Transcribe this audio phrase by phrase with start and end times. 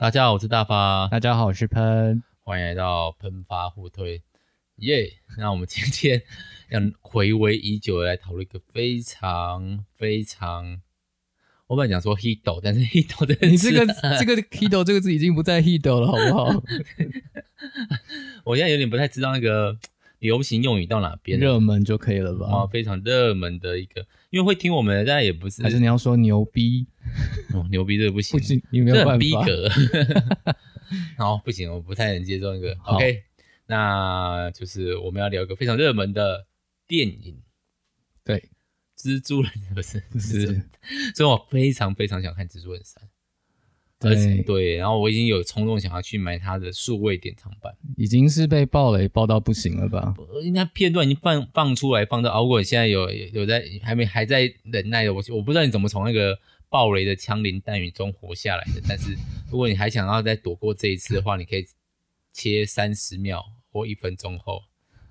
[0.00, 1.08] 大家好，我是大发。
[1.08, 2.22] 大家好，我是喷。
[2.42, 4.22] 欢迎来到喷发互推，
[4.76, 5.10] 耶、yeah！
[5.36, 6.22] 那我们今天
[6.70, 10.80] 要回味已久的来讨论一个非常非常，
[11.66, 13.86] 我本来讲说 hito，但是 hito 的你这个
[14.18, 16.64] 这个 hito 这个字已经不在 hito 了，好不好？
[18.44, 19.76] 我现在有点不太知道那个
[20.18, 22.46] 流行用语到哪边，热门就可以了吧？
[22.46, 26.86] 啊，非常热门的一个，因为会听我们的，大家也不是，还是你要说牛逼？
[27.54, 29.18] 哦，牛逼这个不行，不行，你没有办法。
[29.18, 29.68] 逼格。
[31.16, 32.76] 好，不行，我不太能接受那个。
[32.84, 33.22] OK，
[33.66, 36.46] 那就是我们要聊一个非常热门的
[36.88, 37.40] 电影，
[38.24, 38.48] 对，
[38.98, 40.46] 蜘蛛人不是，是，
[41.14, 43.04] 所以我非常非常想看蜘蛛人三，
[44.00, 50.12] 对对，然后我已经有冲动想要去买它的数位典藏版，已经是被爆雷爆到不行了吧？
[50.42, 56.36] 应该片段已经放放出来，放到熬过，现在有有在还没还在忍耐的，我我不知道你怎么从那个。
[56.70, 59.14] 爆雷的枪林弹雨中活下来的，但是
[59.50, 61.66] 如果你还想要再躲过这一次的话，你可以
[62.32, 64.62] 切三十秒或一分钟后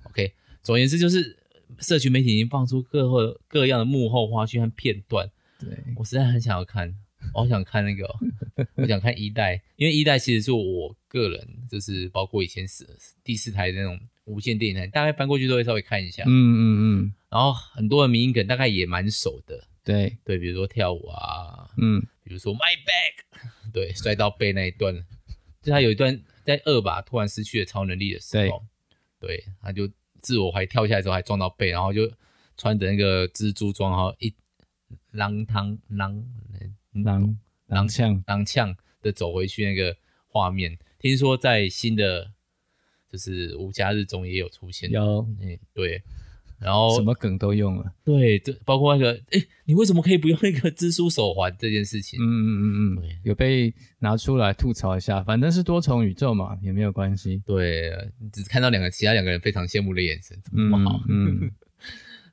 [0.05, 0.33] ，OK。
[0.63, 1.37] 总而言之，就是
[1.79, 5.29] 社群媒体已经放出各个各样的幕后花絮和片段。
[5.59, 6.95] 对，我实在很想要看，
[7.33, 8.19] 我好想看那个、喔，
[8.75, 12.87] 我想看一代，因为一代其实是我个人，就是包括以前是
[13.23, 16.23] 第四台的那种无线电影台，大概翻过去都会稍微看一下。
[16.23, 16.63] 嗯嗯
[17.03, 17.13] 嗯。
[17.29, 19.65] 然后很多的迷因梗大概也蛮熟的。
[19.93, 20.17] 对。
[20.23, 24.95] 对，比如说跳舞啊，嗯，比如说 My Back，对，摔到背那一段，
[25.61, 28.63] 就他有一段在二吧突然失去了超能力的时候，
[29.19, 29.89] 对，他就
[30.21, 32.11] 自我还跳下来之后还撞到背，然后就
[32.55, 34.29] 穿着那个蜘蛛装，然后一
[35.13, 36.23] 踉跄踉
[36.93, 37.35] 踉踉
[37.67, 39.95] 跄踉跄的走回去那个
[40.27, 40.77] 画面。
[40.99, 42.31] 听说在新的
[43.11, 46.03] 就是无家日中也有出现，有，嗯，对。
[46.59, 52.19] 然后什么梗都用了，对，对包括那个，哎，你为什么可以不用那个蜘蛛手环这件事情？
[52.21, 57.41] 嗯嗯嗯嗯，有被拿出来吐槽一下，反正是多重宇宙嘛，也没有关系。
[57.45, 57.91] 对，
[58.33, 61.01] 只看到两个其他两个人非常羡慕的眼神，怎么好？
[61.07, 61.51] 嗯，嗯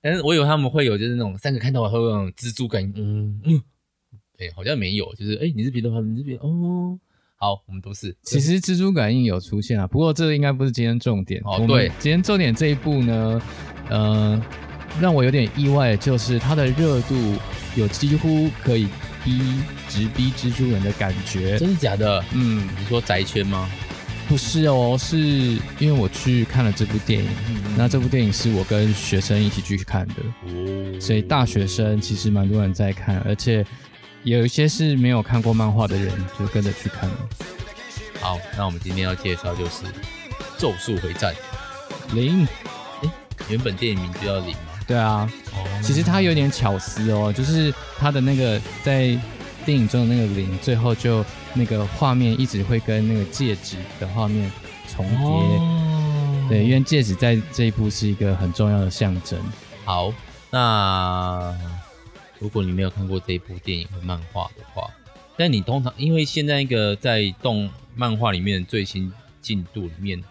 [0.03, 3.63] 但是我以为他们会有就是那种三个看到我会有那种蜘蛛感，嗯嗯，
[4.39, 6.99] 哎，好像没有，就是哎，你是彼得潘，你是彼得，哦。
[7.39, 8.17] 好，我们都是。
[8.23, 11.39] 其实蜘蛛感应有出现啊，不过这应该不是今天重点。
[11.45, 13.43] 哦，对，今天重点这一部呢，
[13.91, 14.43] 呃，
[14.99, 17.15] 让我有点意外，就是它的热度
[17.77, 18.89] 有几乎可以
[19.23, 19.39] 逼
[19.87, 21.59] 直逼蜘蛛人的感觉。
[21.59, 22.25] 真的假的？
[22.33, 23.69] 嗯，你说宅圈吗？
[24.29, 25.19] 不是哦，是
[25.79, 30.15] 因为我去看了这部电影，嗯嗯，那这部电影是我跟学生一起去看的，
[30.47, 33.63] 哦，所以大学生其实蛮多人在看，而且。
[34.27, 37.17] 有一些是没有看过漫画的人，就跟着去看了。
[38.21, 39.85] 好，那我们今天要介绍就是
[40.59, 41.33] 《咒术回战》
[42.15, 42.45] 零。
[43.05, 43.11] 哎，
[43.49, 44.73] 原本电影名就叫零吗？
[44.85, 45.31] 对啊。
[45.53, 45.81] 哦。
[45.81, 49.17] 其实它有点巧思哦，就是它的那个在
[49.65, 54.51] 电影中的那个零，最后就那个画面一直会跟那个戒指的画面
[54.93, 55.19] 重叠。
[55.19, 56.47] 哦。
[56.49, 59.39] 对，因为戒指在这一部是一个很重要的象征。
[59.85, 60.13] 好，
[60.51, 61.55] 那。
[62.39, 64.91] 如果你没有看过这一部电影和漫画的话，
[65.37, 70.23] 但你通常因为现在那个在动漫画里面最新进度里面，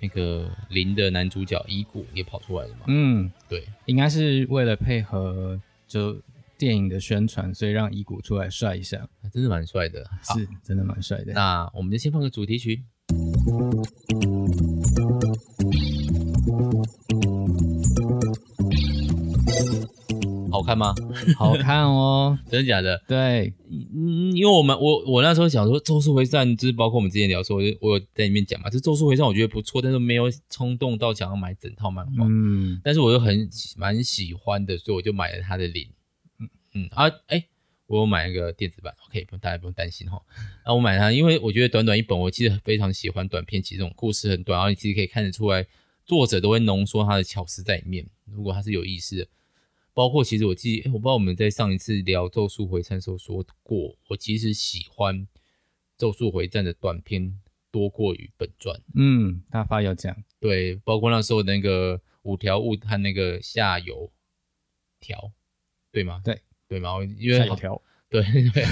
[0.00, 2.84] 那个零的男主角伊古也跑出来了嘛？
[2.86, 6.20] 嗯，对，应该是为了配合就
[6.58, 11.32] 电影的宣传，所以让伊古出来帅一下，真的蛮帅的，是真的蛮帅的。
[11.32, 12.82] 那我们就先放个主题曲。
[20.66, 20.94] 看吗？
[21.38, 23.00] 好看哦， 真的假的？
[23.08, 32.26] 对，嗯，因为我们我我那时候想说《咒术回战》，就是包括我们之前聊说，我我有在里面讲嘛，这《咒术回战》我觉得不错，但是没有冲动到想要买整套漫画。
[32.28, 35.88] 嗯，但是我又很蛮喜欢的，所以我就买了它的零。
[36.40, 37.48] 嗯嗯啊，哎、欸，
[37.86, 40.20] 我有买一个电子版，OK，不用大家不用担心哈。
[40.64, 45.66] 啊我买它，因为我觉得短短一本，我其实非常喜欢短篇，其实这种故事很短，然后你其实可以看得出来，
[46.04, 48.06] 作者都会浓缩他的巧思在里面。
[48.32, 49.26] 如果他是有意思的。
[49.96, 55.16] 包括其实我记得，我不知道我们在上一次聊《咒术回战》的时候说过，我其实喜欢
[55.96, 57.40] 《咒术回战》的短篇
[57.70, 58.78] 多过于本传。
[58.94, 64.12] 嗯，大发有讲，对，包括那时候那个五条悟和那个夏油
[65.00, 65.32] 条，
[65.90, 66.20] 对吗？
[66.22, 67.02] 对，对吗？
[67.18, 67.80] 因为夏油条，
[68.10, 68.22] 对
[68.52, 68.66] 对，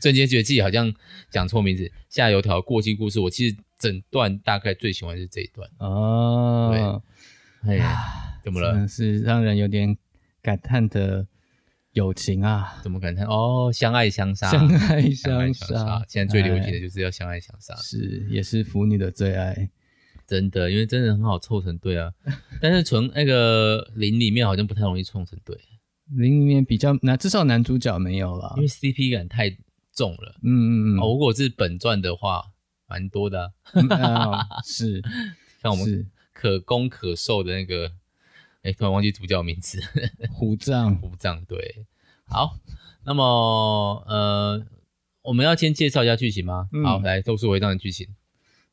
[0.00, 0.90] 瞬间觉得自己好像
[1.28, 1.92] 讲错名字。
[2.08, 5.70] 夏油条过气故事，我其实整段大概最喜欢是这一段。
[5.80, 7.02] 哦，
[7.62, 8.88] 对，哎呀，怎么了？
[8.88, 9.94] 是让人有点。
[10.42, 11.26] 感叹的
[11.92, 13.24] 友情啊，怎么感叹？
[13.26, 14.68] 哦，相爱相杀，相
[15.38, 16.04] 爱相杀。
[16.08, 19.70] 现在最流行的就是要相爱相杀，是也是腐女的最爱，
[20.26, 22.12] 真的，因为真的很好凑成对啊。
[22.60, 25.56] 但是从那个林里面好像不太容易凑成对，
[26.10, 29.50] 林里面比较难，至少男主角没有了，因为 CP 感太
[29.94, 30.34] 重了。
[30.42, 30.98] 嗯嗯嗯。
[30.98, 32.42] 哦，如果是本传的话，
[32.88, 34.38] 蛮多的、啊嗯呃。
[34.64, 35.02] 是，
[35.62, 37.92] 像我们可攻可受的那个，
[38.62, 39.80] 哎、欸，突然忘记主角名字。
[40.32, 40.96] 虎杖。
[40.96, 41.86] 虎杖对。
[42.24, 42.56] 好，
[43.04, 44.64] 那么呃，
[45.22, 46.68] 我们要先介绍一下剧情吗？
[46.72, 48.06] 嗯、好，来《咒术回战》的剧情。《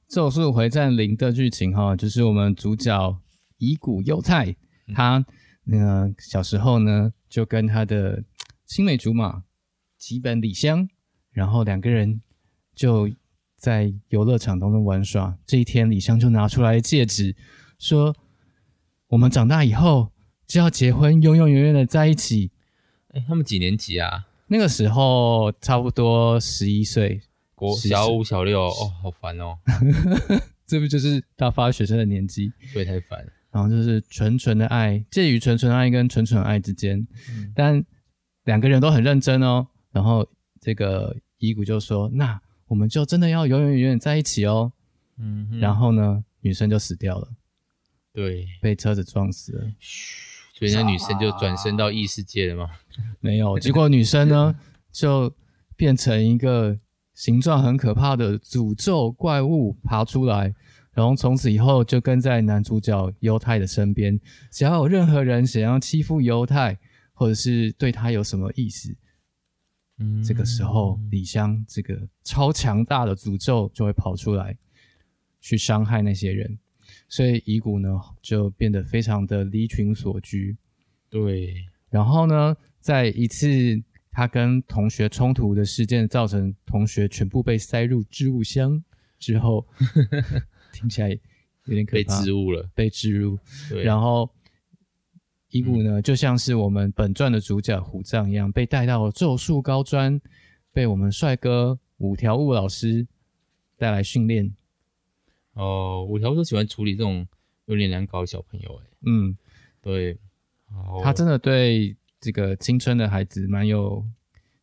[0.08, 3.20] 咒术回战零》的剧情哈，就是我们主角
[3.58, 4.56] 乙骨忧太，
[4.96, 5.26] 他
[5.64, 8.24] 那个小时候呢，就跟他的
[8.66, 9.44] 青梅竹马
[9.98, 10.88] 吉本里香，
[11.32, 12.22] 然后两个人
[12.76, 13.10] 就
[13.58, 15.38] 在游乐场当中玩耍。
[15.46, 17.36] 这一天，里香就拿出来戒指，
[17.78, 18.16] 说
[19.10, 20.12] ：“我们长大以后
[20.48, 22.52] 就要结婚，永永远远的在一起。”
[23.14, 24.28] 哎，他们几年级啊？
[24.48, 27.22] 那个时候差不多十一岁，
[27.56, 29.58] 国小五、小六哦，好烦哦。
[30.66, 32.52] 这不就是大发学生的年纪？
[32.72, 33.28] 所以太烦。
[33.52, 37.00] 然后就是纯纯的爱，介于纯纯爱跟纯纯爱之间，
[37.32, 37.84] 嗯、但
[38.44, 39.66] 两个人都很认真哦。
[39.92, 40.28] 然后
[40.62, 44.72] 这个乙骨就说：“那我们就真的要永永远远在一起哦。”
[45.18, 47.28] 嗯，然后呢，女生就死掉了，
[48.14, 49.72] 对，被车子撞死了。
[50.54, 52.70] 所以那女生就转身到异世界了吗？
[53.22, 54.54] 没有，结果女生呢
[54.92, 55.34] 就
[55.78, 56.78] 变成一个
[57.14, 60.54] 形状很可怕的诅咒怪物爬出来，
[60.92, 64.20] 然后从此以后就跟在男主角犹太的身边。
[64.52, 66.78] 只要有任何人想要欺负犹太，
[67.14, 68.94] 或者是对他有什么意思，
[70.00, 74.58] 嗯，这个时候李湘这个超强大的诅咒就会跑出来，
[75.40, 76.60] 去伤害那些人。
[77.10, 77.90] 所以乙骨呢
[78.22, 80.56] 就变得非常的离群索居，
[81.10, 81.56] 对。
[81.90, 83.48] 然后呢，在一次
[84.12, 88.82] 他跟同学冲突的事件，造成同学全部被塞入置物箱
[89.18, 89.68] 之后，
[90.72, 91.10] 听起来
[91.66, 91.94] 有点可怕。
[91.94, 93.40] 被置物了，被置入。
[93.70, 93.84] 对。
[93.84, 94.30] 然后
[95.50, 100.22] 乙骨呢，就像是我们本传的主角虎杖一样，被带到了咒术高专，
[100.72, 103.08] 被我们帅哥五条悟老师
[103.78, 104.54] 带来训练。
[105.60, 107.28] 哦，五条都喜欢处理这种
[107.66, 109.36] 有点难搞的小朋友，哎，嗯，
[109.82, 110.18] 对，
[111.04, 114.06] 他真的对这个青春的孩子蛮有，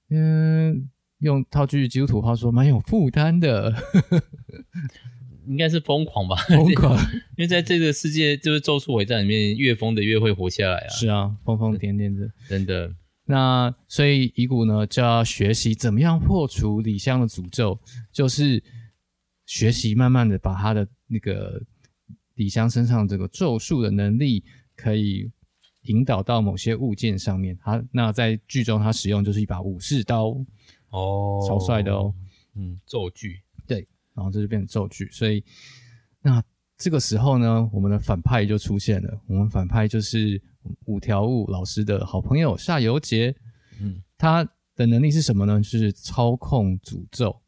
[0.09, 0.89] 嗯，
[1.19, 3.75] 用套句基督徒话说，蛮有负担的，
[5.47, 6.97] 应该是疯狂吧，疯狂，
[7.37, 12.91] 因为在这个世界，就是咒术回战里面，越疯的越会活下来啊，是啊，疯疯癫癫的，真的。
[13.27, 17.79] 那所以乙骨呢，就要学习怎么样破除李香的诅咒，
[18.11, 18.63] 就是。
[19.47, 21.63] 学习慢慢的把他的那个
[22.35, 24.45] 李香身上这个咒术的能力，
[24.75, 25.31] 可以
[25.83, 27.57] 引导到某些物件上面。
[27.63, 30.37] 他那在剧中他使用就是一把武士刀，
[30.91, 32.13] 哦，超帅的哦，
[32.57, 35.09] 嗯，咒具，对，然后这就变成咒具。
[35.11, 35.43] 所以
[36.21, 36.43] 那
[36.77, 39.21] 这个时候呢，我们的反派就出现了。
[39.29, 40.43] 我们反派就是
[40.87, 43.35] 五条悟老师的好朋友夏油杰，
[43.81, 45.61] 嗯，他的能力是什么呢？
[45.61, 47.41] 就是操控诅咒。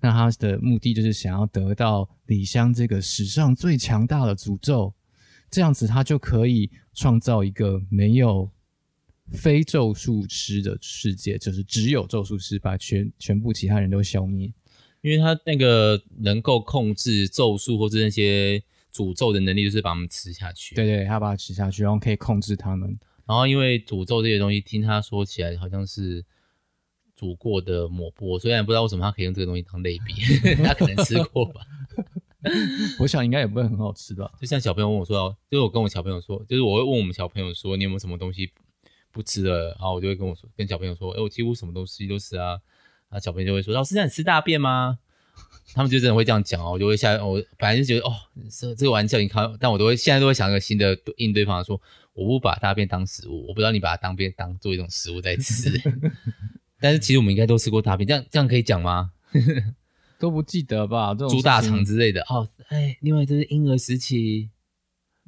[0.00, 4.94] 那他的目的就是想要得到李湘这个史上最强大的诅咒，
[5.50, 8.50] 这样子他就可以创造一个没有
[9.30, 14.52] 非咒术师的世界，就是只有咒术师把全全部其他人都消灭。
[15.00, 20.74] 因为他那个能够控制咒术或者那些诅咒的能力，就是把他们吃下去。
[20.74, 22.98] 对对，他把它吃下去，然后可以控制他们。
[23.24, 26.24] 然后因为诅咒这些东西，听他说起来好像是。
[27.16, 30.14] 煮过的抹布，虽然不知道为什么他可以用这个东西当类比，
[30.62, 31.62] 他可能吃过吧。
[33.00, 34.30] 我想应该也不会很好吃吧。
[34.40, 38.52] 就像小朋友问我说，就是我跟我小朋友说，就是我会问我们小朋友说，你有没有什么东西
[39.10, 39.70] 不吃的？
[39.70, 42.50] 然后我就会跟我说，跟小朋友说，哎、欸，我几乎什么东西都吃啊。
[43.08, 44.98] 然后小朋友就会说，老师，那你吃大便吗？
[45.74, 48.14] 他们就真的会这样讲哦，我就会下我本来就觉得哦，
[48.48, 51.80] 这这个玩笑你开，但我都会现在都会想一个新的应对方法，说
[52.12, 55.72] 我不把大便当食物，我不知道你把它当便当做一种食物在吃。
[56.80, 59.12] 但是其实我们应该都吃过大便，这样这样可以讲吗？
[60.18, 61.14] 都不记得吧？
[61.14, 62.48] 这猪大肠之类的哦。
[62.68, 64.48] 哎，另外就是婴儿时期，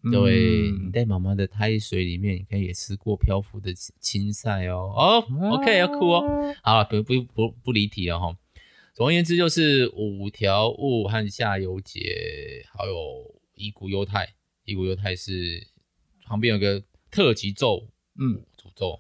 [0.03, 4.93] 嗯、对，你在妈妈的胎水里面，你可以也吃过漂浮的青菜哦。
[4.97, 6.55] 哦、oh,，OK，要哭哦。
[6.63, 8.35] 好了，不不不不离题了哈。
[8.95, 14.35] 总而言之，就是五条悟和夏油杰，还有乙骨忧太。
[14.65, 15.67] 乙骨忧太是
[16.25, 17.89] 旁边有个特级咒，
[18.19, 18.99] 嗯，诅咒。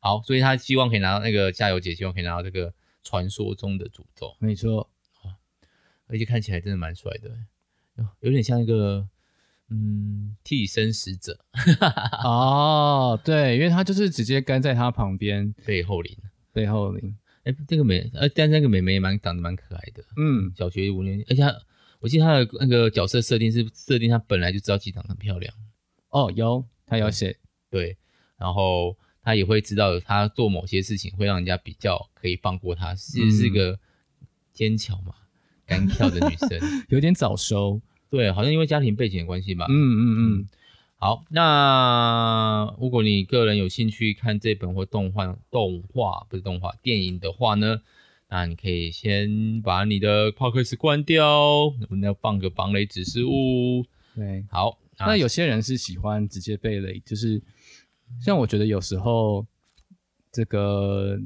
[0.00, 4.36] 好，所以他希望可以拿到那个加油姐，希望可以拿到这个传说中的诅咒。
[4.38, 4.88] 没错，
[6.06, 7.36] 而且看起来真的蛮帅的，
[8.20, 9.08] 有点像一个
[9.70, 11.38] 嗯替身使者。
[12.22, 16.16] 哦，对，因为他就是直接跟在他旁边，背后灵，
[16.52, 17.18] 背后灵。
[17.42, 20.04] 哎，这个美，呃，但那个美眉也蛮长得蛮可爱的。
[20.16, 21.52] 嗯，小学五年级，而且他，
[21.98, 25.52] 我记得他的那个角色设定是设定他本来就知道自己长得很漂亮。
[26.10, 27.36] 哦，有，他有写，
[27.68, 27.98] 对，
[28.36, 28.96] 然后。
[29.22, 33.78] 他也会知道他做某些事情会让人家比较可以放过他，其实是个
[34.52, 35.12] 坚强嘛、
[35.66, 37.80] 敢跳的女生， 有点早熟。
[38.10, 39.66] 对，好像因为家庭背景的关系吧。
[39.68, 40.02] 嗯嗯
[40.40, 40.48] 嗯。
[40.96, 47.80] 好，那如果你个人有兴趣看这本或动画、动画不是动画电影的话呢，
[48.28, 53.84] 那你可以先把你的 Podcast 关掉，我们要放个防雷指示物。
[54.16, 54.78] 对，好。
[55.00, 57.40] 那有些人是喜欢直接被雷，就是
[58.20, 59.46] 像我觉得有时候
[60.32, 61.18] 这个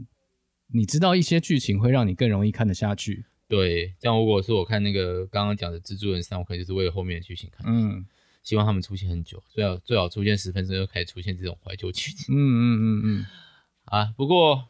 [0.68, 3.24] 你知道一些剧情会让你更容易看得下去。
[3.48, 7.66] 对，像如果是我看那个刚刚讲的蜘蛛人三，我可能就是为了后面的剧情看。
[7.66, 8.06] 嗯。
[8.42, 12.34] 希望他们出现很久，最好最好出现十分钟就开始出现这种怀旧剧情。
[12.34, 13.26] 嗯嗯嗯嗯。
[13.86, 14.68] 啊，不过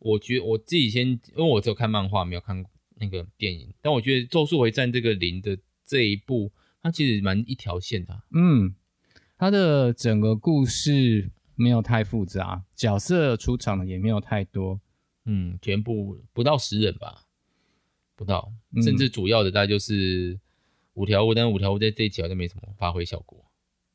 [0.00, 2.64] 我觉得我自己先，因为我只有看漫画，没有看
[2.96, 3.72] 那个电影。
[3.80, 6.50] 但我觉得《咒术回战》这个零的这一部，
[6.82, 8.24] 它其实蛮一条线的啊。
[8.34, 8.74] 嗯，
[9.38, 14.80] 它的整个故事没有太复杂，角色出场的也没有太多。
[15.24, 17.22] 嗯，全部不到十人吧，
[18.16, 20.38] 不到，甚至主要的大概就是。
[20.94, 23.42] 五条悟，但五条悟在这一集好像没什么发挥效果。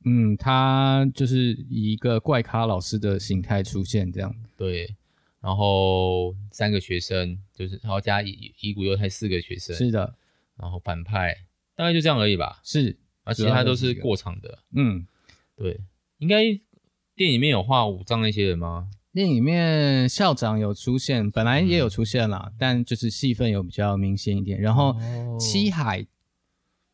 [0.05, 4.35] 嗯，他就是以一个怪咖老师的形态出现，这样。
[4.57, 4.95] 对，
[5.39, 9.75] 然后三个学生，就是然后加乙乙骨忧太四个学生。
[9.75, 10.15] 是的，
[10.55, 11.37] 然后反派
[11.75, 12.59] 大概就这样而已吧。
[12.63, 14.57] 是，而其他都是过场的。
[14.71, 15.05] 嗯，
[15.55, 15.79] 对，
[16.17, 16.59] 应该
[17.17, 18.87] 电影里面有画五藏那些人吗？
[19.11, 24.61] 电影里面校长有出现，本来也有出现啦，嗯、但就是戏份有比较明显一点。
[24.61, 24.95] 然后
[25.39, 26.05] 七海。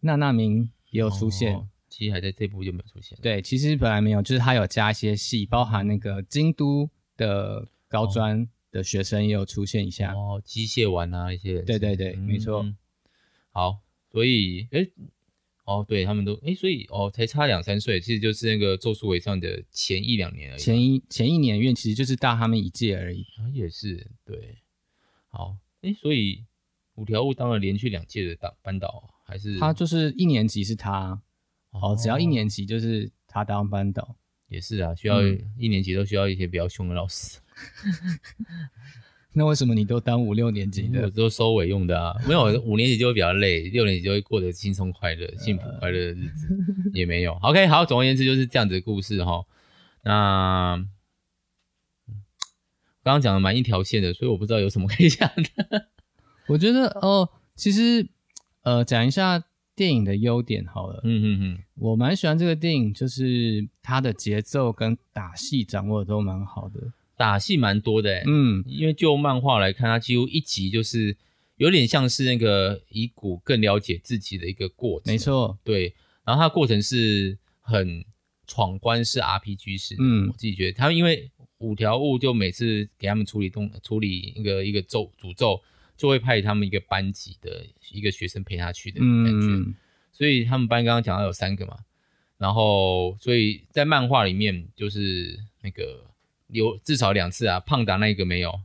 [0.05, 3.17] 娜娜明也有出现，哦，其实还在这部就没有出现。
[3.21, 10.13] 对，其实本来没有，就是他有加一些戏，包含那个京都的高专的学生也有出现一下。
[10.13, 11.61] 哦，机械丸啊一些。
[11.61, 12.65] 对对对，嗯、没错。
[13.51, 13.79] 好，
[14.11, 14.91] 所以，诶
[15.65, 20.59] 哦，对他们都，哎所以，哦，才差两三岁，其实就是那个《咒术回战》的前一两年而已。
[20.59, 23.25] 前一前一年，因为其实就是大他们一届而已。
[23.37, 24.57] 啊，也是，对。
[25.29, 26.43] 好，哎所以
[26.95, 29.09] 五条悟当了连续两届的当班导。
[29.25, 31.21] 还是他就是一年级是他，
[31.71, 34.17] 哦，只要一年级就是他当班导，
[34.49, 37.39] 也是啊，需要、嗯、一年级都需要一些比较凶的老师。
[39.35, 41.01] 那为什么你都当五六年级的？
[41.03, 46.47] 我都收尾用的啊， 没有五年级就会比较累，六年级就会过得轻松快乐、幸福快乐的日子
[46.93, 47.33] 也没有。
[47.41, 49.45] OK，好，总而言之就是这样子的故事哈。
[50.03, 50.77] 那
[53.03, 55.87] 刚刚讲的蛮一条线的，所以我不知道有什么可以讲的。
[56.47, 58.07] 我觉得哦，其实。
[58.65, 59.43] 呃，讲一下
[59.75, 61.01] 电影的优点好了。
[61.03, 66.79] 嗯嗯嗯，我蛮喜欢这个电影，就是它的节奏跟打戏掌握的都蛮好的，
[67.17, 68.23] 打戏蛮多的。
[68.25, 71.15] 嗯，因为就漫画来看，它几乎一集就是
[71.57, 75.13] 有点像是那个以古更了解自己的一个过程。
[75.13, 75.95] 没错，对。
[76.25, 78.05] 然后它的过程是很
[78.47, 79.95] 闯关式 RPG 式。
[79.99, 85.61] 嗯，我自己觉得，他因为五条悟就每次给他们处理动处理一个一个咒诅咒。
[85.95, 89.75] 就会派他们一个班级的一个学生陪他去的感觉，嗯、
[90.11, 91.77] 所以他们班刚刚讲到有三个嘛，
[92.39, 96.03] 然后所以在漫画里面就是那个
[96.53, 98.57] 有至少两次啊，胖达那一个没有，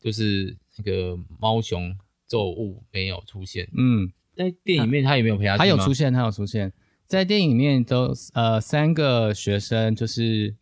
[0.00, 3.66] 就是那个猫熊咒物没有出现。
[3.76, 5.64] 嗯，在电影里面他也没有陪他去吗？
[5.64, 6.72] 他有出现，他有出现
[7.06, 10.54] 在电影里面都呃三个学生就是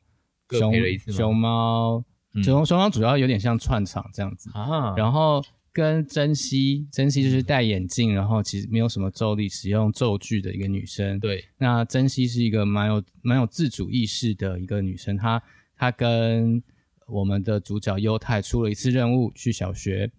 [0.47, 1.17] 各陪了一次吗？
[1.17, 2.05] 熊猫
[2.45, 5.45] 熊熊猫主要有点像串场这样子啊，然后。
[5.77, 11.21] 跟珍惜，珍惜就是戴眼镜，然后其实没有什么咒力，使用咒具的一个女生。
[11.21, 15.19] 对，那珍惜是一个蛮有蛮有自主意识的一个女生。
[15.19, 15.43] 她
[15.77, 16.63] 她跟
[17.07, 20.11] 我们的主角优太出了一次任务去小学，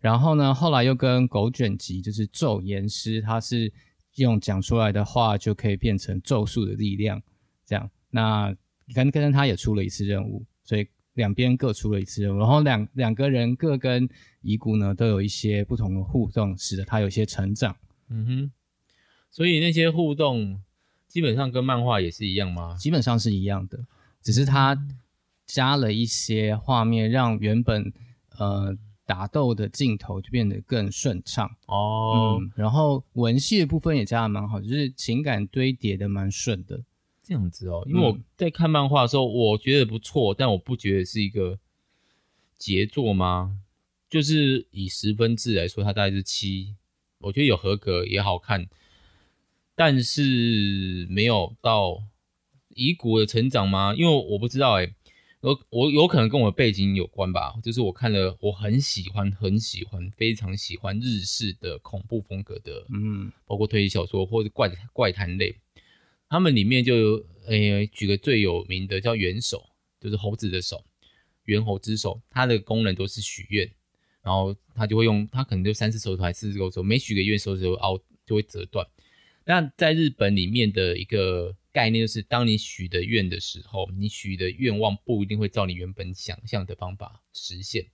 [0.00, 3.72] 然后呢，后来又跟狗卷棘，就是咒言师，他是
[4.16, 7.22] 用讲出来的话就可以变成咒术的力量，
[7.64, 7.90] 这样。
[8.10, 8.52] 那
[8.94, 10.88] 跟跟他也出了一次任务，所以。
[11.16, 14.08] 两边各出了一次任务，然后两两个人各跟
[14.40, 17.76] 遗骨呢都有一些不同的互动，使得他有一些成长。
[18.08, 18.52] 嗯哼，
[19.30, 20.62] 所以那些互动
[21.06, 22.74] 基本上跟漫画也是一样吗？
[22.78, 23.84] 基本上是一样的，
[24.22, 24.74] 只是他
[25.52, 27.92] 加了一些画面，让原本
[28.38, 31.50] 呃打斗的镜头就变得更顺畅。
[31.66, 36.82] 哦，嗯，然后文戏的部分也加的蛮好，就是情感堆叠的蛮顺的。
[37.22, 41.58] 这样子哦，因为我在看漫画的时候，我觉得不错，但我不觉得是一个
[42.56, 43.58] 杰作吗？
[44.08, 46.74] 就是以十分制来说，它大概是七，
[47.18, 48.66] 我觉得有合格也好看，
[49.74, 52.02] 但是没有到
[52.70, 53.94] 乙骨的成长吗？
[53.94, 54.92] 因为我不知道哎，
[55.42, 65.54] 我我有可能跟我的背景有关吧，就是我看了，我很喜欢，很喜欢，非常喜欢日式的恐怖风格的，嗯，包括推理小说或者怪怪谈类。
[66.28, 69.68] 他们里面就有，诶、欸，举个最有名的叫猿手，
[70.00, 70.84] 就是猴子的手。
[71.46, 73.68] 猿猴之手，它的功能都是许愿，
[74.22, 78.86] 然后他就会用，他可能就三次手指头还是四次手指头，每许个愿手指头凹就会折断。
[79.44, 87.86] 那在日本里面的一个概念就是，当你许的愿的时候，你许的愿望不一定会照你原本想象的方法实现。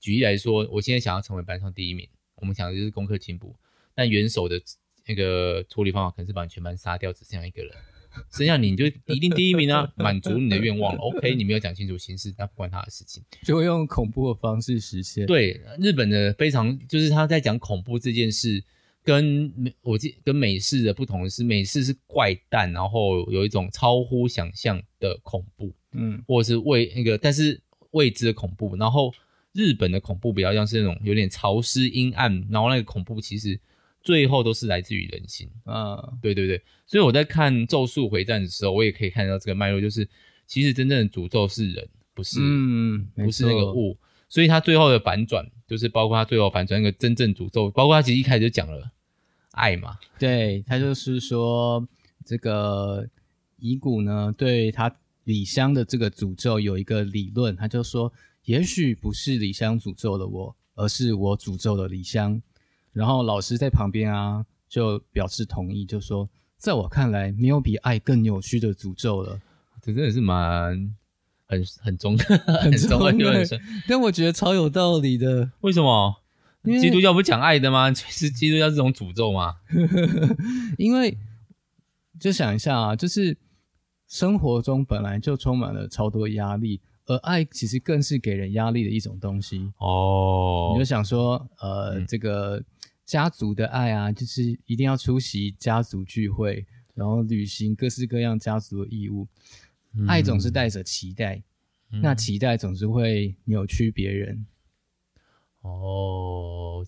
[0.00, 3.54] 举例来说，我现在想要成为班上第一名，我们想的就是功课进步，
[3.94, 4.58] 但元首的
[5.06, 7.72] 那个处理方法可能是把你全班杀掉，只剩下一个人，
[8.32, 11.00] 剩下你就一定第一名啊，满足你的愿望了。
[11.00, 15.26] OK，你没有讲清楚形式，那不关他的事情，就会用恐怖的方式实现。
[15.26, 18.64] 对，日本的非常就是他在讲恐怖这件事。
[19.08, 27.58] 跟美我记跟美式的不同的是，美式是怪诞，然后有一种超乎想象的恐怖，嗯，或者是未那个，但是
[27.92, 28.76] 未知的恐怖。
[28.76, 29.10] 然后
[29.54, 33.58] 日本的恐怖比较像是那种有点潮湿阴暗，然后那个恐怖其实
[34.02, 36.60] 最后都是来自于人心，啊，对对对。
[36.84, 40.06] 所以我在看《咒术回战》的时候，我也可以看到这个脉络，就是
[40.46, 43.96] 其实真正的诅咒是人，不是，嗯，不是那个物。
[44.28, 48.92] 所以他最后的反转，就是包括他最后反转那个真正诅咒，包括他其实一开始就讲了。
[49.58, 51.84] 爱嘛，对，他就是说，
[52.24, 53.04] 这个
[53.58, 54.90] 乙骨呢，对他
[55.24, 58.12] 李湘的这个诅咒有一个理论，他就说，
[58.44, 62.40] 也许不是李湘诅咒了我，而是我诅咒了李湘。
[62.92, 69.40] 然后老师在旁边啊，就表示同意，就说，在我看来，没有比爱更扭曲的诅咒了。
[69.82, 70.94] 这真的是蛮
[71.46, 75.50] 很很中很中的，但我觉得超有道理的。
[75.60, 76.16] 为什么？
[76.64, 77.92] 基督教不讲爱的吗？
[77.94, 79.56] 是基督教这种诅咒吗？
[80.76, 81.16] 因为
[82.18, 83.36] 就想一下啊，就是
[84.08, 90.72] 生活中本来就充满了超多压力，而爱其实更是给人压力的一种东西哦。
[90.74, 92.62] 你就想说，呃，嗯、这个
[93.06, 99.26] 家族的爱啊，就是一定要出席家族聚会，然后履行各式各样家族的义务。
[99.94, 101.42] 嗯、爱总是带着期待，
[101.92, 104.44] 嗯、那期待总是会扭曲别人。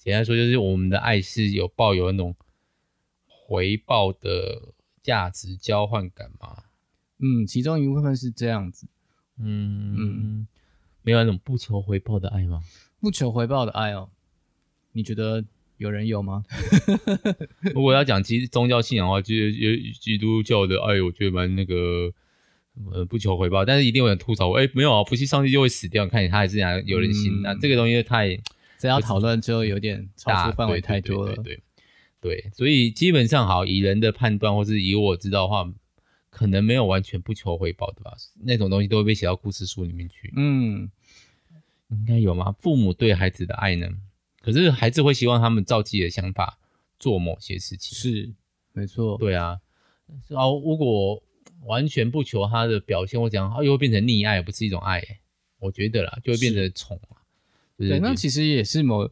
[0.01, 2.35] 哦，简单说就是我们的爱是有抱有那种
[3.27, 6.65] 回报的价值交换感吗？
[7.19, 8.87] 嗯，其中一部分是这样子。
[9.39, 10.47] 嗯嗯，
[11.03, 12.63] 没有那种不求回报的爱吗？
[12.99, 14.09] 不求回报的爱哦，
[14.93, 15.45] 你觉得
[15.77, 16.45] 有人有吗？
[17.75, 22.11] 如果要讲基宗教信仰的话，就是有基督教的爱，我觉得蛮那个
[22.91, 28.41] 呃不求回报，但是一定有人吐槽我，哎、欸，没有啊，不信上帝就会死掉，看你他还是有人心，那、嗯、这个东西太。
[28.81, 35.71] 这要讨论就有点超出范围太多了，对对，对，所以基本上好，以人的判断或是以我知道的话，
[36.31, 40.33] 可能没有完全不求回报的吧，那种东西都会被写到故事书里面去。
[40.35, 40.91] 嗯，
[41.91, 42.57] 应该有吗？
[42.59, 43.87] 父母对孩子的爱呢？
[44.41, 46.59] 可是孩子会希望他们照自己的想法
[46.99, 48.33] 做某些事情，是
[48.73, 49.61] 没错，对啊。
[50.27, 51.23] 然后如果
[51.65, 55.05] 完全不求他的表现，我讲又会变成溺爱，不是一种爱，
[55.59, 56.99] 我觉得啦，就会变成宠。
[57.89, 59.11] 对，那其实也是某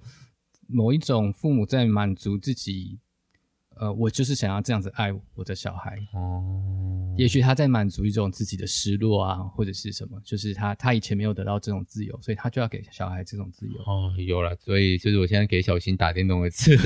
[0.66, 2.98] 某一种父母在满足自己，
[3.76, 5.98] 呃，我就是想要这样子爱我的小孩。
[6.12, 13.81] 哦，也许他在满足一种自己的失落啊，或者是什么，就是他他以前没有得到这种自由，所以他就要给小孩这种自由。
[13.87, 16.78] 哦，有了，所以就是我现在给小新打电动的自由。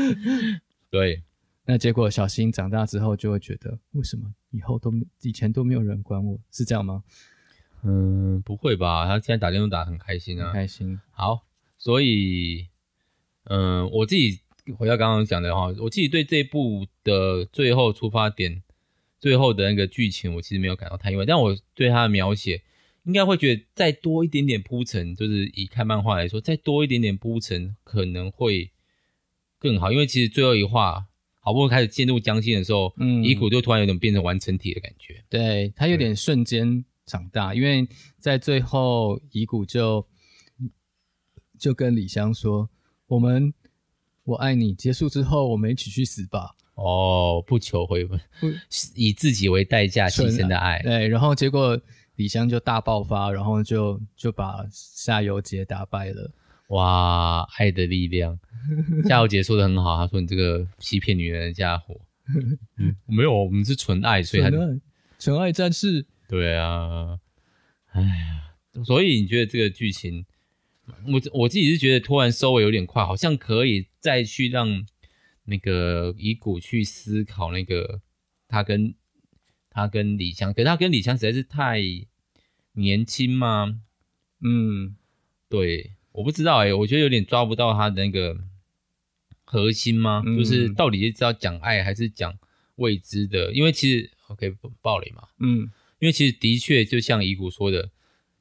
[0.90, 1.22] 对，
[1.66, 7.02] 那结果小新长大之后就会觉得，为什么以后都以前都没有人管我，是这样吗？
[7.84, 9.06] 嗯，不会吧？
[9.06, 11.00] 他现在打电动打得很开心啊，开心。
[11.10, 11.44] 好，
[11.76, 12.68] 所以，
[13.44, 14.38] 嗯，我自己
[14.78, 18.62] 回到刚刚讲的话，我自己对这部的最后出发点、
[19.18, 21.24] 最后的那个剧情，我其实没有感到太意外。
[21.26, 22.62] 但我对他的描写，
[23.02, 28.70] 应该会觉得再多一点点铺陈，就是以看漫画来说，再多一点点铺陈可能会
[29.58, 29.90] 更好。
[29.90, 31.06] 因为其实最后一话
[31.40, 36.84] 好不容易开始进入江心的时候，嗯，乙骨就突然有点变成完成体的感觉，对他有点瞬间。
[37.12, 37.86] 长大，因为
[38.18, 40.06] 在最后，乙骨就
[41.58, 42.70] 就跟李湘说
[43.06, 43.52] ：“我们
[44.24, 46.54] 我爱你。”结束之后，我们一起去死吧。
[46.74, 48.16] 哦，不求回报，
[48.94, 50.80] 以自己为代价牺牲的爱。
[50.82, 51.78] 对，然后结果
[52.16, 56.32] 李湘就大爆发，然后就就把夏油杰打败了。
[56.68, 58.40] 哇，爱的力量！
[59.06, 62.00] 夏油杰说的很好，他说：“你这个欺骗女人的家伙。
[62.80, 64.48] 嗯”没有，我们是纯爱，所以他
[65.18, 66.06] 纯爱战士。
[66.32, 67.20] 对啊，
[67.88, 68.54] 哎呀，
[68.86, 70.24] 所以你觉得这个剧情，
[71.06, 74.86] 我我自己是觉得突然收尾有点快，好像可以再去让
[75.44, 78.00] 那个乙骨去思考那个
[78.48, 78.94] 他跟
[79.68, 81.82] 他跟李湘，可是他跟李湘实在是太
[82.72, 83.82] 年轻吗？
[84.40, 84.96] 嗯，
[85.50, 88.42] 对，我不知道哎、欸，我觉得有点抓不到他的那个
[89.44, 90.22] 核心吗？
[90.24, 92.38] 嗯、就是到底是知道讲爱还是讲
[92.76, 93.52] 未知的？
[93.52, 95.70] 因为其实 OK 不爆雷嘛，嗯。
[96.02, 97.88] 因为其实的确，就像乙骨说的，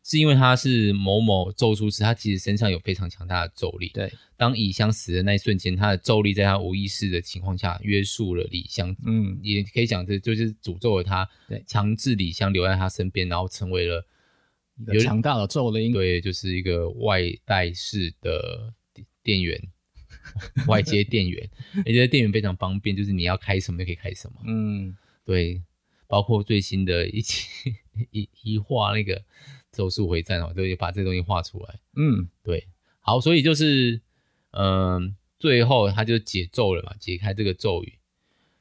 [0.04, 3.90] 是因为他是某某咒术师，他其实身上有非常强大的咒力。
[3.90, 8.96] 对，当乙香死的那一瞬间，他的咒力在他无意识的情况下约束了李香。
[9.06, 14.04] 嗯，也可以讲这就是诅咒了他，对，强制李香留在他身边，然后成为了
[14.80, 15.94] 一个强大的咒灵。
[15.94, 18.74] 对，就是一个外带式的
[19.22, 19.62] 电源，
[20.66, 21.48] 外接电源，
[21.86, 24.42] 而且电源非常方便，就是你要开什么就可以开什么。
[24.48, 25.62] 嗯，对，
[26.12, 27.48] 包括最新的一期
[28.12, 29.24] 一一画那个。
[29.74, 31.80] 咒术回战哦，都得把这东西画出来。
[31.96, 32.68] 嗯，对，
[33.00, 34.02] 好，所以就是，
[34.52, 37.94] 嗯、呃，最后他就解咒了嘛，解开这个咒语。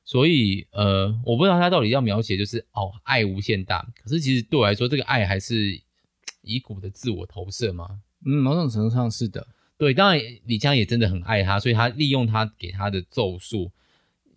[0.05, 3.85] 所以，呃，我不知道他到底要描写就是哦，爱无限大。
[4.01, 5.83] 可是其实对我来说，这个爱还是
[6.43, 8.01] 乙骨的自我投射嘛。
[8.25, 9.45] 嗯，某种程度上是的。
[9.77, 13.73] 对，当然李湘也真的很爱他，所以他利用他给他的咒术，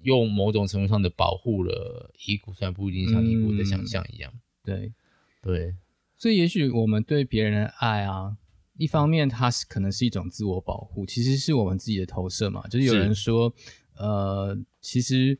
[0.03, 4.31] 用某种程度上的保护了遗骨，虽然不一定像遗骨的想象一样。
[4.33, 4.93] 嗯、对，
[5.41, 5.75] 对。
[6.15, 8.37] 所以，也许我们对别人的爱啊，
[8.77, 12.65] 一方面它是可能是一种自我保护，其实是我们自己的投射嘛。
[12.67, 13.53] 就是有人说，
[13.97, 15.37] 呃，其实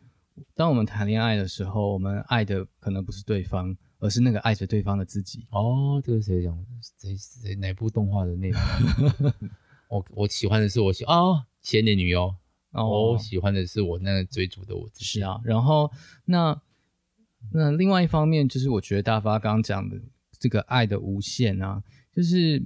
[0.54, 5.45] 当我们谈恋爱的时候，我们爱的可能不是对方，而是那个爱着对方的自己。
[5.52, 6.65] 哦，这个谁讲的？
[6.99, 8.62] 谁谁哪部动画的内容？
[9.88, 12.36] 我我喜欢的是我喜哦，千年女优。
[12.74, 15.06] 哦，我喜欢的是我那个追逐的我自己。
[15.06, 15.90] 是啊，然后
[16.26, 16.62] 那
[17.54, 20.00] 那另外一方面，就是我觉得大发刚刚讲的。
[20.40, 21.82] 这个爱的无限啊，
[22.14, 22.62] 就是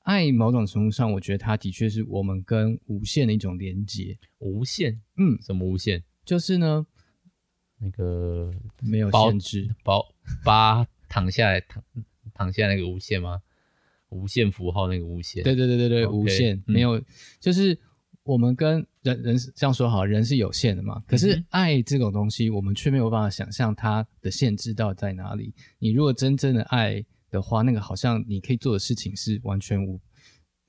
[0.00, 4.18] 爱某种程度上，我觉得它的确是我们跟无限的一种连接。
[4.40, 6.02] 无限，嗯，什么无限？
[6.22, 6.86] 就是呢，
[7.78, 10.04] 那个没有限制，包
[10.44, 11.82] 八躺下来躺
[12.34, 13.40] 躺下那个无限吗？
[14.10, 15.42] 无限符号那个无限？
[15.42, 17.04] 对对对对对，okay, 无限没有，嗯、
[17.40, 17.78] 就是。
[18.24, 21.02] 我们跟人人是这样说好，人是有限的嘛。
[21.06, 25.52] 可是爱这种东西，我们却没有办法想象它的限制到底在哪里。
[25.78, 30.00] 你如果真正的爱的话，那个好像你可以做的事情是完全无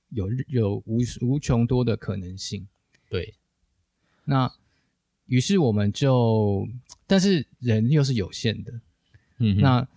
[0.10, 2.68] 有有无无穷多的可能性。
[3.10, 3.36] 对。
[4.26, 4.52] 那
[5.26, 6.68] 于是我们就，
[7.06, 8.74] 但是人又是有限的。
[9.38, 9.58] 嗯。
[9.60, 9.88] 那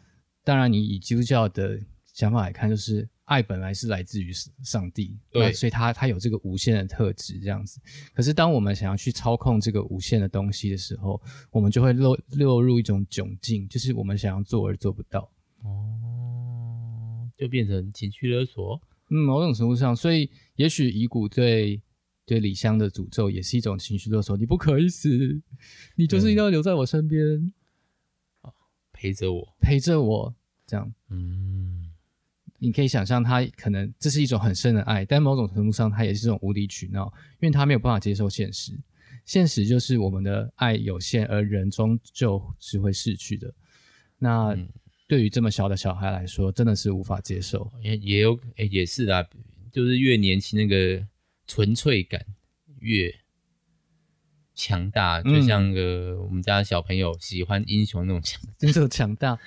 [0.44, 1.80] 当然，你以基督教的
[2.12, 3.08] 想法来看，就是。
[3.26, 7.80] 爱本来是来自于上帝，对，所以他他有这个无限的特质，这样子。
[8.14, 15.28] 可是当我们想要去操控这个无限的东西的时候，我们就会落落入一种窘境，就是我们想要做而做不到。
[15.62, 18.80] 哦，就变成情绪勒索。
[19.10, 21.82] 嗯，某种程度上，所以也许遗骨对
[22.24, 24.36] 对李湘的诅咒也是一种情绪勒索。
[24.36, 25.42] 你不可以死，
[25.96, 27.52] 你就是一定要留在我身边，嗯，
[28.92, 30.34] 陪着我，陪着我，
[30.64, 30.94] 这样。
[31.10, 31.75] 嗯。
[32.58, 38.72] 你可以想象，他可能这是一种很深的爱，但某种程度上，他也是这种无理取闹，因为他没有办法接受现实。
[39.24, 43.52] 现实就是我们的爱有限，而人终究是会逝去的。
[44.18, 44.56] 那
[45.06, 47.70] 对于这么小的小孩来说，真的是无法接受。
[47.82, 49.24] 也也有，哎，也是啊，
[49.72, 51.06] 就是越年轻，那个
[51.46, 52.24] 纯粹感
[52.78, 53.12] 越
[54.54, 59.38] 强大，就像个我们家小朋友喜欢英雄那种强，那种强大。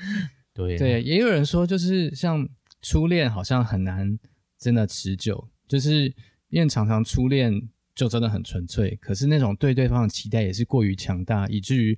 [0.53, 2.47] 对对，也有人说，就是像。
[2.81, 4.17] 初恋好像很难
[4.57, 6.13] 真的持久，就是
[6.49, 11.97] 因为常常初恋就真的很纯粹，可是那种对对方的期待也是过于强大，以至于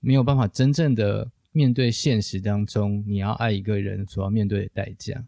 [0.00, 5.24] 没有办法真正的面对现实当中你要爱一个人所要面对的代价，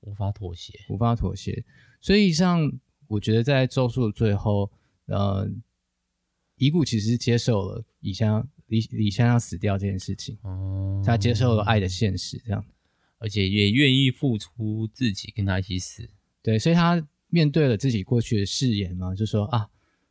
[0.00, 1.64] 无法妥协，无法妥协。
[2.00, 2.72] 所以像
[3.06, 4.70] 我觉得在咒术的最后，
[5.06, 5.48] 呃，
[6.56, 12.64] 乙骨其实接受了蚁香李李香要死掉这件事情，哦，他接受了爱的现实，这样。
[13.20, 16.08] 而且也愿意付出自己跟他一起死，
[16.42, 19.68] 对，所以他面对了自己过去的誓言嘛，就说啊，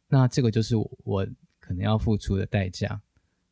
[0.07, 1.27] 那这个就是我，我
[1.59, 3.01] 可能要付出的代价，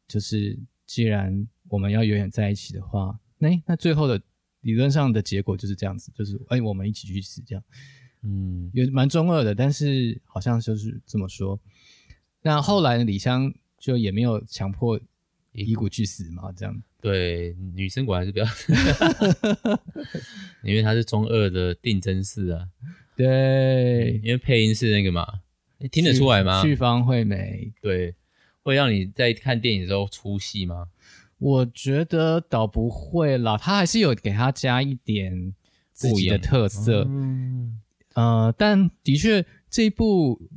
[0.08, 4.22] 就是既然我们要永远在一起的话，那那最后的
[4.62, 7.64] 理论上的结果就是这样子，就是哎，我们一起去死这样，
[8.22, 11.60] 嗯，也蛮中二的，但是好像就是这么说。
[12.44, 15.00] 那后来李湘就也没有强迫
[15.66, 16.84] 乙骨去死嘛，这样。
[17.00, 18.46] 对，女生果然是比较，
[20.64, 22.68] 因为她是中二的定真寺啊。
[23.16, 25.26] 对，因为配音是那个嘛，
[25.80, 26.62] 你听得出来吗？
[26.62, 27.72] 绪方惠美。
[27.82, 28.16] 对，
[28.64, 30.88] 会让你在看电影的时候出戏吗？
[31.40, 35.54] 我觉得倒不会啦，他还是有给他加一点
[35.94, 37.06] 自己的特色。
[37.08, 37.80] 嗯，
[38.16, 40.50] 呃，但的确这一部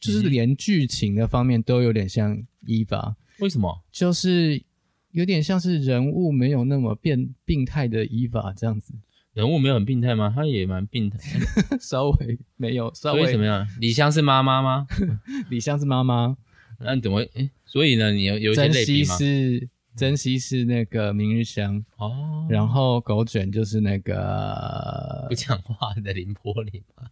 [0.00, 3.14] 就是连剧情的方面都有点像 EVA。
[3.40, 3.82] 为什么？
[3.92, 4.62] 就是。
[5.14, 8.92] 有点像是人物没有那么变病态的 EVA 这样子，
[9.32, 10.32] 人物没有很病态吗？
[10.34, 11.16] 他也蛮病态，
[11.78, 13.64] 稍微没有，稍微所以怎么样？
[13.78, 14.88] 李湘是妈妈吗？
[15.50, 16.36] 李湘是妈妈，
[16.80, 17.48] 那你怎么诶？
[17.64, 18.10] 所以呢？
[18.12, 19.14] 你有有一些类比吗？
[19.16, 27.08] 是珍惜是那个明日香哦，然后狗卷就是那个不讲话的林波里嘛。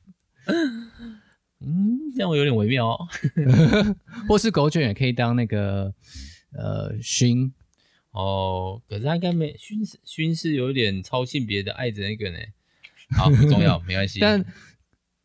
[1.65, 3.09] 嗯，这样我有点微妙哦。
[4.29, 5.93] 或是狗卷也可以当那个
[6.53, 7.53] 呃熏
[8.11, 12.39] 哦，可是他应该没熏是熏是有点超性别的爱着那个呢。
[13.17, 14.21] 好，不 重要，没关系。
[14.21, 14.45] 但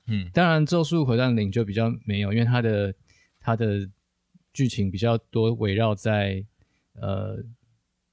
[0.08, 2.94] 嗯，当然《咒术回战零》就比较没有，因为它的
[3.40, 3.90] 它的
[4.54, 6.46] 剧情比较多围绕在。
[7.00, 7.38] 呃，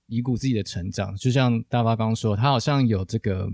[0.08, 3.50] 乙骨自己的成长，就像大发刚刚说，他好像有这个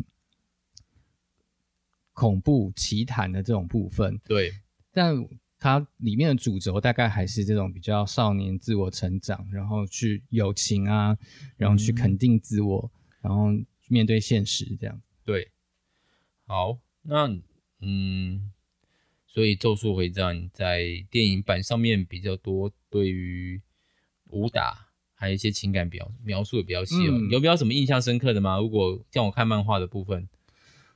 [2.21, 4.53] 恐怖奇谈的这种部分，对，
[4.93, 5.17] 但
[5.59, 11.17] 它里面的主轴大概还是这种比较少年自我成长，然后去友情啊，
[11.57, 13.47] 然后去肯定自我，嗯、然后
[13.89, 15.01] 面对现实这样。
[15.25, 15.51] 对，
[16.47, 17.27] 好，那
[17.81, 18.53] 嗯，
[19.27, 23.63] 所以《咒术回战》在电影版上面比较多对于
[24.27, 24.89] 武打。
[25.15, 28.59] 还有一些情感表描述的比较细哦，嗯、有比较什么印象深刻的吗？
[28.59, 30.29] 如果像我看漫画的部分，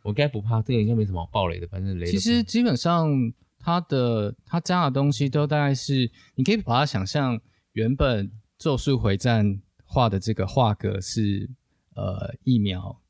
[0.04, 2.06] 我应该不怕，这个应该没什么好爆雷的，反正雷。
[2.06, 3.10] 其实基本上
[3.58, 7.40] 它的它加的东西都大概是，你可以把它想象
[7.72, 9.44] 原本《咒术回战》
[9.84, 11.50] 画的这个画格是
[11.96, 13.02] 呃一秒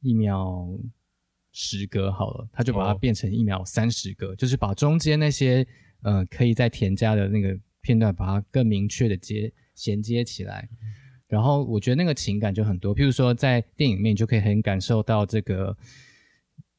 [0.00, 0.66] 一秒
[1.52, 5.64] 十格好了，他就把它变成一秒三十格，哦、就是把中间那些
[6.02, 9.52] 呃可以再添加的那个片段，把它更明确的接。
[9.74, 10.68] 衔接起来，
[11.26, 12.94] 然后我觉得那个情感就很多。
[12.94, 15.74] 譬如说，在电影里面就可以很感受到这个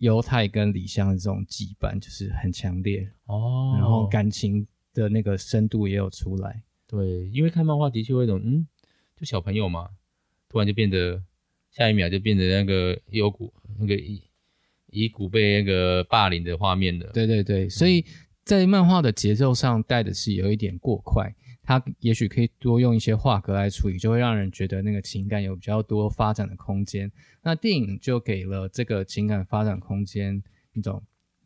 [0.04, 3.74] 犹太跟李湘的这种羁绊，就是很强烈哦。
[3.80, 6.62] 然后感情的那个深度也有出来。
[6.86, 8.68] 对，因为看漫画的确会有种，嗯，
[9.18, 9.90] 就小朋友嘛，
[10.50, 11.24] 突然就变得
[11.72, 14.22] 下一秒就变得那个有股那个乙
[14.88, 17.08] 乙骨被那个霸凌的画面的。
[17.14, 18.04] 对对对，所以
[18.44, 21.34] 在漫画的节奏上带的是有一点过快。
[21.66, 27.10] 他也许可以多用一些画格来处理，就会让人觉得那个情感有比较多发展的空间。
[27.42, 31.02] 那电影就给了这个情感发展空间一种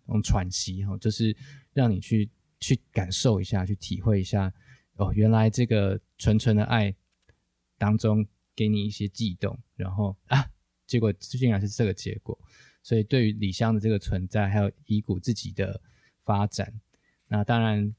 [0.08, 1.38] 一种喘息哈，就是
[1.72, 2.28] 让你去
[2.60, 4.52] 去感受一下，去体会一下
[4.96, 6.96] 哦，原来这个纯纯的爱
[7.78, 8.26] 当中
[8.56, 10.44] 给你一些悸动，然后啊，
[10.88, 12.36] 结果竟然是这个结果。
[12.82, 15.80] 所以对于李湘的这个存在，还有乙骨自己的
[16.26, 16.74] 发展，
[17.28, 17.94] 那当然。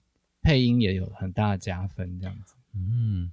[0.48, 2.54] 配音也有很大的加分，这样子。
[2.74, 3.30] 嗯，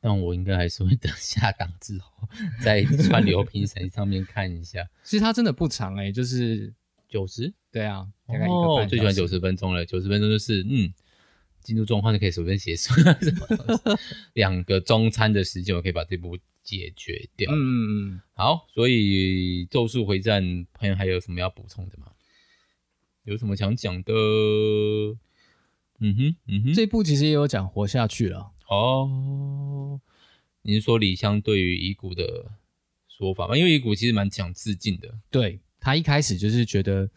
[0.00, 2.26] 但我应该还是会等下档之后，
[2.62, 4.88] 在串流平台上面看一下。
[5.04, 6.72] 其实它真的不长哎、欸，就是
[7.10, 7.52] 九十。
[7.70, 8.82] 对啊，大概一个半小时。
[8.84, 10.90] 我最喜欢九十分钟了，九十分钟就是嗯，
[11.60, 12.94] 进入状况就可以随便结束。
[14.32, 17.52] 两个中餐的时间，我可以把这部解决掉。
[17.52, 18.20] 嗯嗯嗯。
[18.32, 20.42] 好，所以《咒术回战》
[20.72, 22.06] 朋友还有什么要补充的吗？
[23.24, 24.14] 有什么想讲的？
[26.00, 30.00] 嗯哼，嗯哼，这部其实也有讲活下去了哦。
[30.62, 32.50] 你是说李湘对于遗骨的
[33.08, 33.56] 说法吗？
[33.56, 35.18] 因为遗骨其实蛮讲自尽的。
[35.30, 37.08] 对，他一开始就是觉得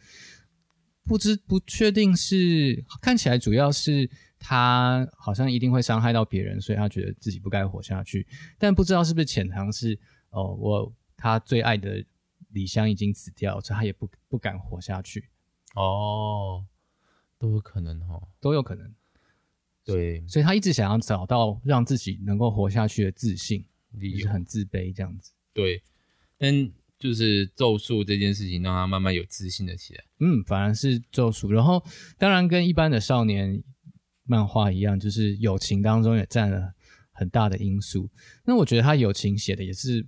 [1.04, 8.28] 不知不确定是看起来主要是他好像一定会伤害到别人，所以他觉得自己不该活下去。
[8.58, 12.06] 但不知道是不是潜藏是哦，我他最爱的
[12.52, 15.28] 李湘已经死掉，所以他也不不敢活下去。
[15.76, 16.64] 哦。
[17.40, 18.94] 都有可能哈，都有可能。
[19.86, 25.32] 对，所以他一直想要找到让自己能够活下去的自信，理由，就是很自卑这样子。
[25.54, 25.82] 对，
[26.38, 30.04] 但就是咒术这件事情让他慢慢有自信了起来。
[30.20, 31.52] 嗯，反而是咒术。
[31.52, 31.84] 然后
[32.18, 33.64] 当然跟一般的少年
[34.26, 36.74] 漫画一样，就是友情当中也占了
[37.12, 38.10] 很大的因素。
[38.44, 40.06] 那我觉得他友情写的也是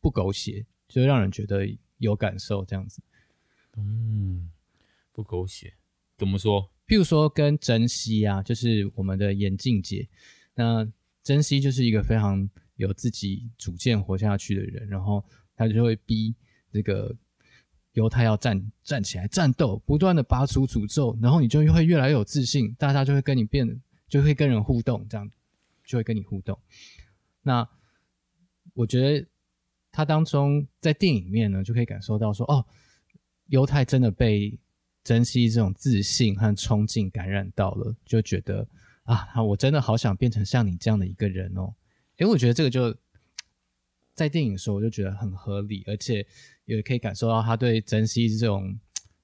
[0.00, 1.66] 不狗血，就让人觉得
[1.98, 3.00] 有感受这样子。
[3.76, 4.50] 嗯，
[5.12, 5.74] 不狗血。
[6.18, 6.70] 怎么说？
[6.86, 10.06] 譬如说跟珍惜啊，就是我们的眼镜姐。
[10.54, 10.86] 那
[11.22, 15.24] 珍惜就是一个非常有自己主见活下去的人，然后
[15.56, 16.34] 他就会逼
[16.70, 17.16] 这个
[17.94, 25.30] 犹太要站站起来战斗，不断的拔出诅咒，然后你就会越来越有自信，大家就会跟你变，就会跟人互动，这样
[25.84, 26.58] 就会跟你互动。
[27.40, 27.66] 那
[28.74, 29.26] 我觉得
[29.90, 32.66] 他当中在电影面呢，就可以感受到说，哦，
[33.46, 34.58] 犹太真的被。
[35.04, 38.66] 珍惜这种自信和冲劲感染到了，就觉得
[39.04, 41.74] 啊，我真的好想变成像你这样的一个人哦。
[42.18, 42.96] 因为我觉得这个就
[44.14, 46.24] 在电影的时候，我就觉得很合理，而且
[46.66, 48.78] 也可以感受到他对珍惜这种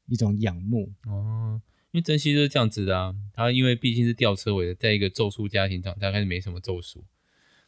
[0.06, 1.60] 一种仰慕哦。
[1.92, 7.04] 因为珍惜就是这样子的啊，他因为毕竟是吊车尾的，在一个咒术家庭长大，开始没什么咒术，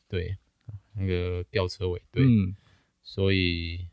[0.09, 0.37] 对，
[0.94, 2.55] 那个吊车尾，对，嗯、
[3.03, 3.87] 所以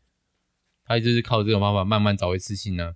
[0.84, 2.94] 他就是靠这种方法慢慢找回自信呢、啊。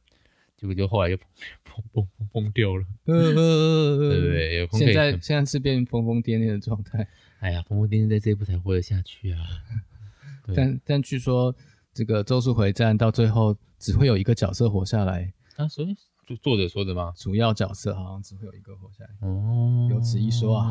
[0.62, 4.68] 结果就后来又疯疯疯疯掉了， 对不对？
[4.72, 7.07] 现在现在是变疯疯癫癫的状态。
[7.40, 9.40] 哎呀，疯疯癫癫在这一部才活得下去啊！
[10.55, 11.53] 但但据说
[11.92, 15.66] 这个《咒术回战》到最后只会有一个角色活下来啊？
[15.66, 17.12] 所以作作者说的吗？
[17.16, 20.70] 主要角色好像只会有一个活下来哦，有此一说啊。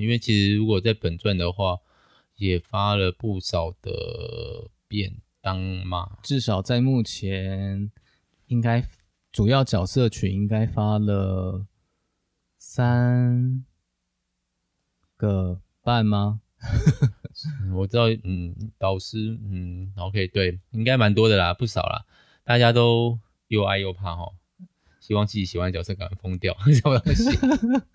[0.00, 1.76] 因为其实如果在本传的话，
[2.36, 7.90] 也发了不少的便当嘛，至少在目前
[8.46, 8.82] 应该
[9.32, 11.66] 主要角色群应该发了
[12.58, 13.64] 三
[15.16, 15.60] 个。
[15.82, 16.42] 半吗？
[17.74, 22.04] 我知道，嗯，导师，嗯，OK，对，应该蛮多的啦，不少啦，
[22.44, 24.34] 大家都又爱又怕哦，
[25.10, 27.28] 希望自己喜欢的角色赶快疯掉，什么东西？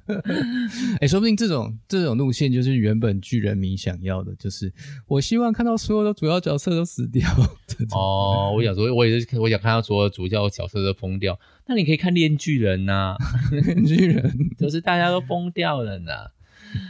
[0.99, 4.73] 哎、欸，说不定这种这种路线就是原本巨人迷想要的，就是
[5.08, 7.25] 我希望看到所有的主要角色都死掉。
[7.95, 11.39] 哦，我想说，我也是，我想看到所有主要角色都疯掉。
[11.67, 13.17] 那你可以看链锯人呐、啊，
[13.49, 16.12] 链锯人就是大家都疯掉了呢。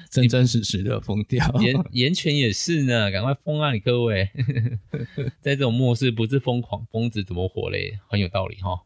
[0.10, 3.72] 真真实实的疯掉，岩岩泉也是呢，赶快疯啊！
[3.72, 4.28] 你各位，
[5.40, 8.00] 在这种末世不是疯狂疯子怎么活嘞？
[8.10, 8.80] 很有道理哈。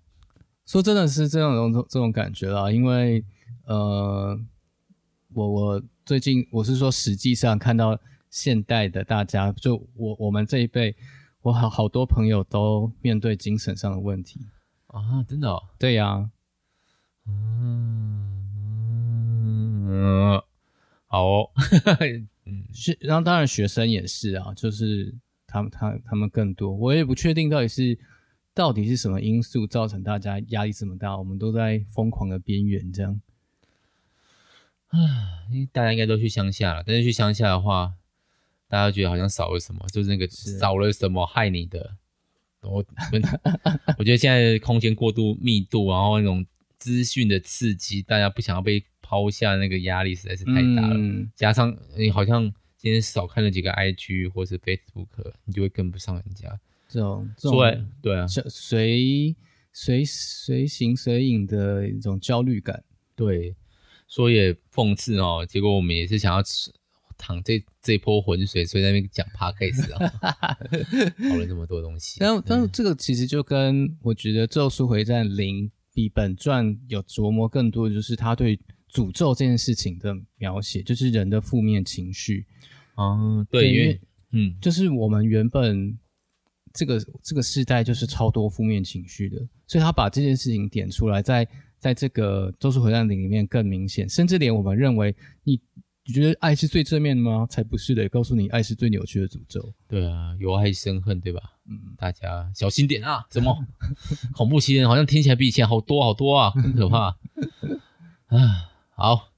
[0.69, 3.25] 说真的是这种这种感觉啦，因为
[3.65, 4.39] 呃，
[5.33, 10.95] 我我最近我是说，实际上看到现代的大家，就我我们这一辈，
[11.41, 14.41] 我好好多朋友都面对精神上的问题
[14.85, 15.59] 啊，真的、哦？
[15.79, 16.29] 对呀、啊，
[17.25, 18.27] 嗯
[19.89, 20.41] 嗯。
[21.07, 21.49] 好哦，
[22.45, 25.15] 嗯， 是，然后当然学生也是啊，就是
[25.47, 27.97] 他们他他们更多，我也不确定到底是
[28.59, 33.21] 到底是什么因素造成大家压力这么大，我们都在疯狂的边缘这样。
[34.87, 34.99] 啊，
[35.49, 37.93] 因为大家应该都去乡下了，但是去乡下的话，
[38.67, 41.95] 大家觉得好像少了什么，就是那个少了什么害你的。
[42.59, 42.83] 我
[43.97, 46.45] 我觉得现在空间过度密度，然后那种
[46.77, 48.83] 资讯的刺激，大家不想要被。
[49.01, 52.43] 抛下那个压力实在是太大了，嗯、加上你好像
[52.77, 55.07] 今天少看了几个 IG 或是 Facebook，
[55.45, 56.59] 你就会跟不上人家。
[56.89, 59.35] 这种这种对啊，随
[59.71, 62.83] 随随行随影的一种焦虑感。
[63.15, 63.55] 对，
[64.07, 66.43] 说也讽刺哦，结果我们也是想要
[67.17, 70.57] 淌这这波浑水，所以在那边讲 Podcast 啊，
[71.29, 72.17] 讨论这么多东西。
[72.19, 78.59] 但但这个其实就跟我觉得《咒术回战零》比本传有琢磨更多的，就是他对。
[78.91, 82.47] 诅咒这件事情的描写，就是人的负面情绪。
[82.97, 85.95] 嗯，对，因为嗯，就是我们原本
[86.73, 95.59] 这个这个时代就是超多负面情绪的，所以他把这件事情点出来，在在这个《咒术回战》里面更明显，甚至连我们认为你
[96.05, 97.45] 你觉得爱是最正面的吗？
[97.49, 99.73] 才不是的，告诉你爱是最扭曲的诅咒。
[99.87, 101.41] 对啊，有爱生恨，对吧？
[101.69, 103.25] 嗯，大家小心点啊！
[103.29, 103.55] 怎么
[104.33, 107.15] 恐怖袭人好像听起来比以前好多好多啊，很可怕
[108.27, 108.71] 啊！
[108.95, 109.29] 好，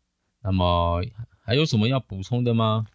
[0.43, 1.03] 那么
[1.43, 2.87] 还有什么要补充的吗？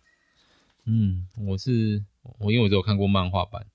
[0.87, 2.03] 嗯，我是
[2.38, 3.66] 我，因为我只有看过漫画版，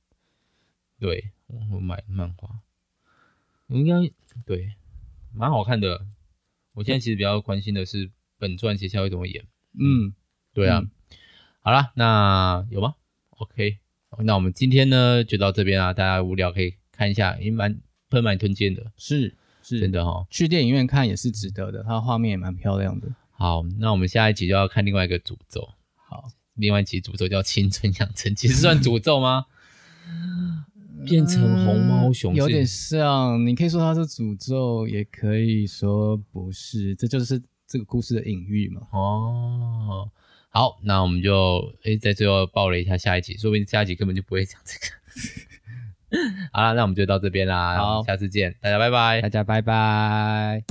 [1.02, 1.32] 对，
[1.72, 2.60] 我买漫画，
[3.70, 3.96] 应该
[4.46, 4.76] 对，
[5.34, 6.06] 蛮好看的。
[6.74, 9.44] 我现在其实比较关心的是本传接下来会怎么演。
[9.80, 10.14] 嗯，
[10.54, 10.78] 对啊。
[10.78, 10.92] 嗯、
[11.62, 12.94] 好了，那有吗
[13.32, 13.80] ？OK，
[14.20, 19.36] 那我们今天呢就到这边啊，大家无聊可以看一下，也蛮喷蛮推荐的，是。
[19.64, 23.08] 是真的哈、哦，去电影院看也是值得的，它的画面也蛮漂亮的。
[23.32, 25.68] 好，那我们下一集就要看另外一个诅咒。
[25.96, 29.48] 好，另外一集诅咒叫《青春养成》，其实算诅咒吗？
[31.06, 38.82] 变成红毛熊有点像你可以说它是诅咒也可以说不是这就是这个故事的隐喻嘛。
[38.92, 40.10] 哦
[40.50, 44.86] 好那我们就诶在最后报了一下下一集说不定下一集根本就不会讲这个。
[46.52, 48.04] 好了那我们就到这边啦好。
[48.04, 49.22] 下次见大家拜拜。
[49.22, 50.64] 大家拜拜。